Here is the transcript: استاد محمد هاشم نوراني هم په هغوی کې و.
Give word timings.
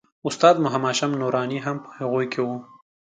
استاد 0.27 0.55
محمد 0.63 0.87
هاشم 0.93 1.11
نوراني 1.21 1.59
هم 1.65 1.77
په 1.85 1.89
هغوی 1.99 2.25
کې 2.33 2.41
و. 2.45 2.49